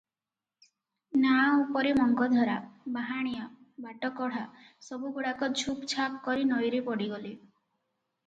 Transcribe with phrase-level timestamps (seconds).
[1.23, 2.55] ନାଆ ଉପରେ ମଙ୍ଗଧରା,
[2.95, 3.43] ବାହାଣିଆ,
[3.85, 4.45] ବାଟକଢ଼ା,
[4.87, 7.35] ସବୁଗୁଡାକ ଝୁପ୍ ଝାପ୍ କରି ନଈରେ ପଡିଗଲେ।